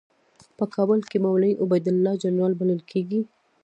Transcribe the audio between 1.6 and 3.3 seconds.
عبیدالله جنرال بلل کېده.